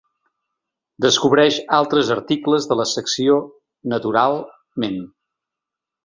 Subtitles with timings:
[1.05, 3.35] Descobreix altres articles de la secció
[3.93, 4.97] «Natural-ment».